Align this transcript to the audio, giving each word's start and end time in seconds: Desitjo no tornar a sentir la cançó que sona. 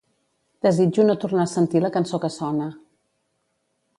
Desitjo 0.65 1.05
no 1.09 1.15
tornar 1.25 1.43
a 1.43 1.51
sentir 1.51 1.83
la 1.85 1.93
cançó 1.99 2.21
que 2.25 2.33
sona. 2.39 2.73